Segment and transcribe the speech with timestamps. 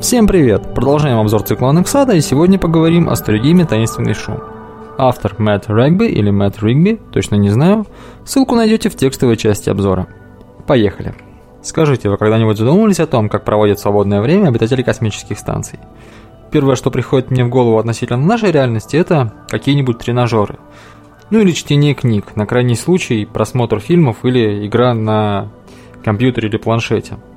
[0.00, 0.72] Всем привет!
[0.74, 4.38] Продолжаем обзор цикла Анексада и сегодня поговорим о сторигейме «Таинственный шум».
[4.96, 7.86] Автор Мэтт Рэгби или Мэтт Ригби, точно не знаю,
[8.24, 10.06] ссылку найдете в текстовой части обзора.
[10.66, 11.14] Поехали!
[11.62, 15.78] Скажите, вы когда-нибудь задумывались о том, как проводят свободное время обитатели космических станций?
[16.50, 20.56] Первое, что приходит мне в голову относительно нашей реальности, это какие-нибудь тренажеры.
[21.28, 25.50] Ну или чтение книг, на крайний случай просмотр фильмов или игра на
[26.02, 27.18] компьютере или планшете–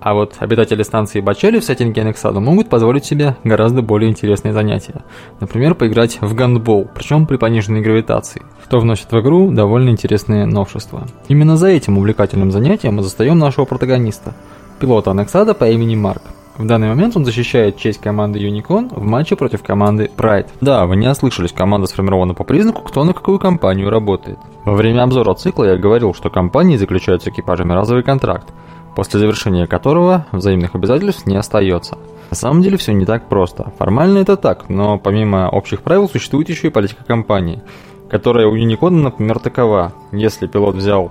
[0.00, 5.02] а вот обитатели станции Бачели в сеттинге Анексада могут позволить себе гораздо более интересные занятия.
[5.40, 11.06] Например, поиграть в гандбол, причем при пониженной гравитации, что вносит в игру довольно интересные новшества.
[11.28, 14.34] Именно за этим увлекательным занятием мы застаем нашего протагониста,
[14.80, 16.22] пилота Анексада по имени Марк.
[16.56, 20.48] В данный момент он защищает честь команды Unicorn в матче против команды Pride.
[20.60, 24.38] Да, вы не ослышались, команда сформирована по признаку, кто на какую компанию работает.
[24.66, 28.48] Во время обзора цикла я говорил, что компании заключают с экипажами разовый контракт,
[28.94, 31.96] после завершения которого взаимных обязательств не остается.
[32.30, 33.72] На самом деле все не так просто.
[33.78, 37.62] Формально это так, но помимо общих правил существует еще и политика компании,
[38.08, 39.92] которая у Unicode, например, такова.
[40.12, 41.10] Если пилот взял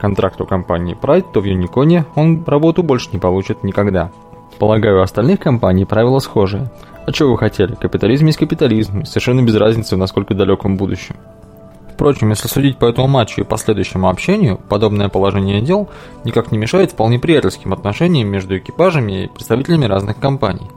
[0.00, 4.10] контракт у компании Pride, то в Unicode он работу больше не получит никогда.
[4.58, 6.70] Полагаю, у остальных компаний правила схожие.
[7.06, 7.74] А что вы хотели?
[7.74, 11.16] Капитализм есть капитализм, совершенно без разницы в насколько далеком будущем.
[11.96, 15.88] Впрочем, если судить по этому матчу и последующему общению, подобное положение дел
[16.24, 20.70] никак не мешает вполне приятельским отношениям между экипажами и представителями разных компаний.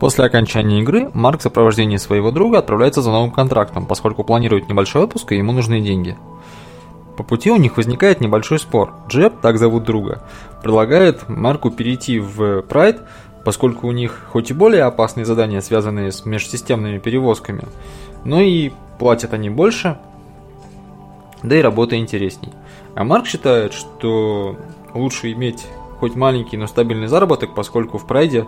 [0.00, 5.04] После окончания игры Марк в сопровождении своего друга отправляется за новым контрактом, поскольку планирует небольшой
[5.04, 6.16] отпуск и ему нужны деньги.
[7.16, 8.92] По пути у них возникает небольшой спор.
[9.06, 10.24] Джеб, так зовут друга,
[10.64, 13.02] предлагает Марку перейти в Прайд,
[13.44, 17.62] поскольку у них хоть и более опасные задания, связанные с межсистемными перевозками,
[18.24, 19.96] но и платят они больше,
[21.46, 22.52] да и работа интересней.
[22.94, 24.56] А Марк считает, что
[24.94, 25.64] лучше иметь
[25.98, 28.46] хоть маленький, но стабильный заработок, поскольку в прайде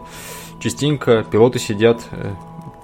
[0.61, 2.33] частенько пилоты сидят э,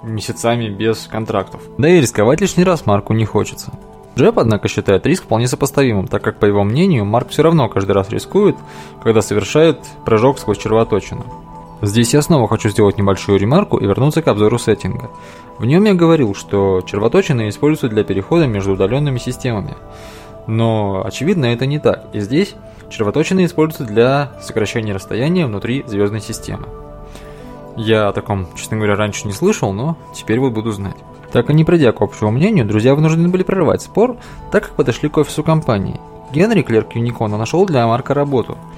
[0.03, 1.63] месяцами без контрактов.
[1.79, 3.73] Да и рисковать лишний раз Марку не хочется.
[4.17, 7.93] Джеб, однако, считает риск вполне сопоставимым, так как, по его мнению, Марк все равно каждый
[7.93, 8.57] раз рискует,
[9.03, 11.25] когда совершает прыжок сквозь червоточину.
[11.83, 15.11] Здесь я снова хочу сделать небольшую ремарку и вернуться к обзору сеттинга.
[15.59, 19.75] В нем я говорил, что червоточины используются для перехода между удаленными системами.
[20.47, 22.07] Но, очевидно, это не так.
[22.13, 22.55] И здесь
[22.91, 26.69] червоточины используются для сокращения расстояния внутри звездной системы.
[27.77, 30.97] Я о таком, честно говоря, раньше не слышал, но теперь вот буду знать.
[31.33, 34.17] Так и не придя к общему мнению, друзья вынуждены были прерывать спор,
[34.53, 36.01] так как подошли к офису компании.
[36.33, 38.57] Генри, клерк Юникона, нашел для Марка работу–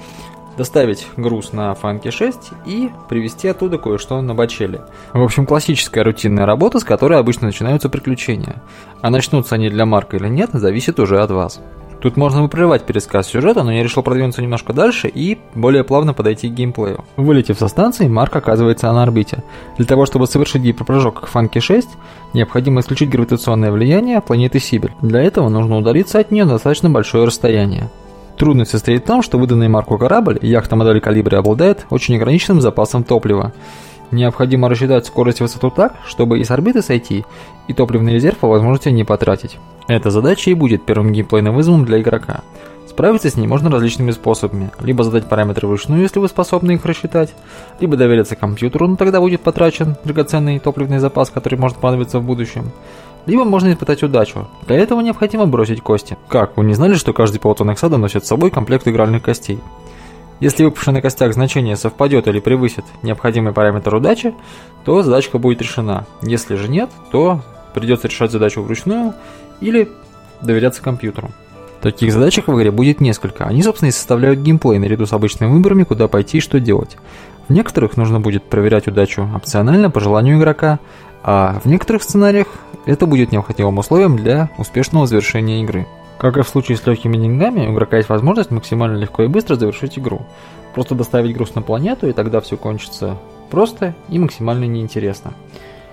[0.57, 4.81] доставить груз на Фанке 6 и привезти оттуда кое-что на бачеле.
[5.13, 8.61] В общем, классическая рутинная работа, с которой обычно начинаются приключения.
[9.01, 11.61] А начнутся они для Марка или нет, зависит уже от вас.
[12.01, 16.13] Тут можно бы прерывать пересказ сюжета, но я решил продвинуться немножко дальше и более плавно
[16.13, 17.03] подойти к геймплею.
[17.15, 19.43] Вылетев со станции, Марк оказывается на орбите.
[19.77, 21.89] Для того, чтобы совершить гиперпрыжок к Фанке 6,
[22.33, 24.93] необходимо исключить гравитационное влияние планеты Сибирь.
[25.01, 27.89] Для этого нужно удалиться от нее на достаточно большое расстояние.
[28.37, 33.03] Трудность состоит в том, что выданный Марку корабль, яхта модели калибра обладает очень ограниченным запасом
[33.03, 33.51] топлива.
[34.11, 37.25] Необходимо рассчитать скорость и высоту так, чтобы и с орбиты сойти,
[37.67, 39.57] и топливный резерв по возможности не потратить.
[39.87, 42.41] Эта задача и будет первым геймплейным вызовом для игрока.
[42.87, 44.69] Справиться с ней можно различными способами.
[44.79, 47.33] Либо задать параметры вручную, если вы способны их рассчитать,
[47.79, 52.71] либо довериться компьютеру, но тогда будет потрачен драгоценный топливный запас, который может понадобиться в будущем
[53.27, 54.47] либо можно испытать удачу.
[54.65, 56.17] Для этого необходимо бросить кости.
[56.29, 59.59] Как, вы не знали, что каждый пилот Анексада носит с собой комплект игральных костей?
[60.39, 64.33] Если выпавшее на костях значение совпадет или превысит необходимый параметр удачи,
[64.85, 66.05] то задачка будет решена.
[66.21, 67.41] Если же нет, то
[67.73, 69.13] придется решать задачу вручную
[69.61, 69.89] или
[70.41, 71.29] доверяться компьютеру.
[71.81, 73.45] Таких задачек в игре будет несколько.
[73.45, 76.97] Они, собственно, и составляют геймплей наряду с обычными выборами, куда пойти и что делать.
[77.47, 80.79] В некоторых нужно будет проверять удачу опционально по желанию игрока,
[81.23, 82.47] а в некоторых сценариях
[82.85, 85.87] это будет необходимым условием для успешного завершения игры.
[86.17, 89.55] Как и в случае с легкими деньгами, у игрока есть возможность максимально легко и быстро
[89.55, 90.21] завершить игру.
[90.73, 93.17] Просто доставить груз на планету, и тогда все кончится
[93.49, 95.33] просто и максимально неинтересно.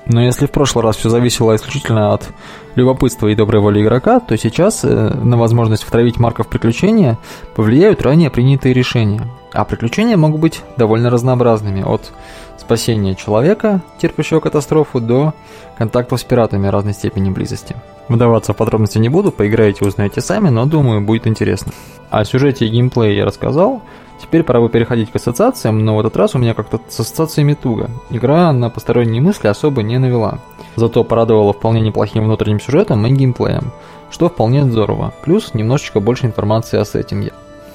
[0.07, 2.29] Но если в прошлый раз все зависело исключительно от
[2.75, 7.19] любопытства и доброй воли игрока, то сейчас э, на возможность втравить Марка в приключения
[7.57, 9.23] повлияют ранее принятые решения.
[9.53, 12.13] А приключения могут быть довольно разнообразными, от
[12.59, 15.35] спасения человека, терпящего катастрофу, до
[15.79, 17.77] контактов с пиратами разной степени близости.
[18.09, 21.73] Вдаваться в подробности не буду, поиграете, узнаете сами, но думаю, будет интересно.
[22.11, 23.83] О сюжете и геймплее я рассказал,
[24.21, 27.55] теперь пора бы переходить к ассоциациям, но в этот раз у меня как-то с ассоциациями
[27.55, 27.91] туго.
[28.11, 30.39] Игра на посторонние мысли особо не навела.
[30.77, 33.73] Зато порадовала вполне неплохим внутренним сюжетом и геймплеем,
[34.11, 37.33] что вполне здорово, плюс немножечко больше информации о сеттинге.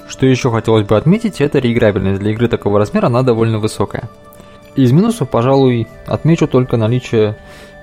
[0.08, 2.20] Что еще хотелось бы отметить, это реиграбельность.
[2.20, 4.08] Для игры такого размера она довольно высокая.
[4.80, 7.36] Из минусов, пожалуй, отмечу только наличие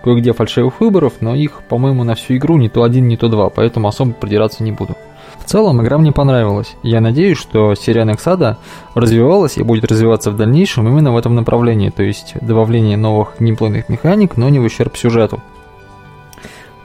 [0.04, 3.52] кое-где фальшивых выборов, но их, по-моему, на всю игру не то один, не то два,
[3.52, 4.96] поэтому особо придираться не буду.
[5.38, 6.76] В целом, игра мне понравилась.
[6.82, 8.58] Я надеюсь, что серия Нексада
[8.96, 13.90] развивалась и будет развиваться в дальнейшем именно в этом направлении, то есть добавление новых геймплейных
[13.90, 15.40] механик, но не в ущерб сюжету.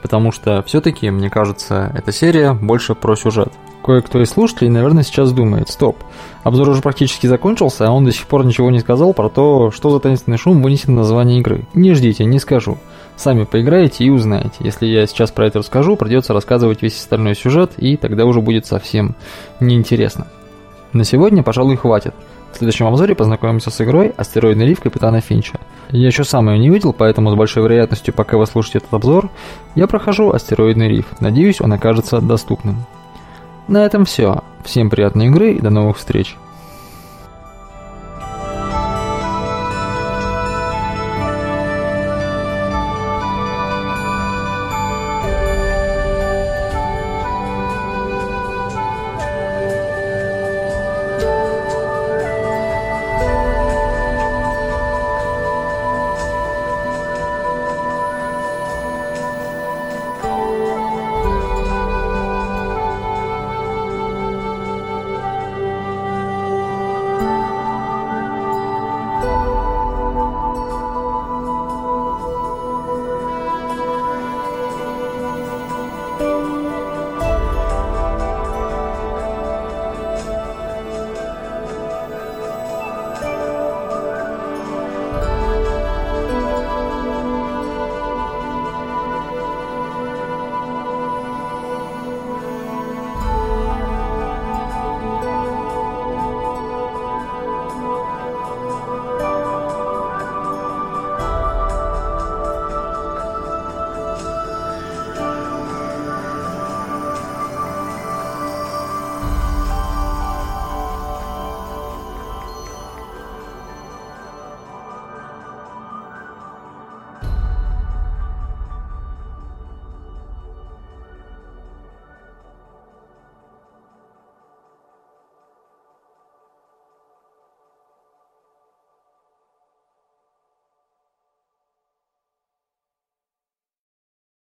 [0.03, 3.51] Потому что все-таки, мне кажется, эта серия больше про сюжет.
[3.83, 5.97] Кое-кто из слушателей, наверное, сейчас думает, стоп,
[6.43, 9.89] обзор уже практически закончился, а он до сих пор ничего не сказал про то, что
[9.89, 11.65] за таинственный шум вынесен название игры.
[11.73, 12.77] Не ждите, не скажу.
[13.15, 14.55] Сами поиграете и узнаете.
[14.59, 18.65] Если я сейчас про это расскажу, придется рассказывать весь остальной сюжет, и тогда уже будет
[18.65, 19.15] совсем
[19.61, 20.27] неинтересно.
[20.91, 22.13] На сегодня, пожалуй, хватит.
[22.53, 25.59] В следующем обзоре познакомимся с игрой «Астероидный риф Капитана Финча».
[25.89, 29.31] Я еще сам ее не видел, поэтому с большой вероятностью, пока вы слушаете этот обзор,
[29.73, 31.07] я прохожу «Астероидный риф».
[31.19, 32.85] Надеюсь, он окажется доступным.
[33.67, 34.43] На этом все.
[34.63, 36.37] Всем приятной игры и до новых встреч.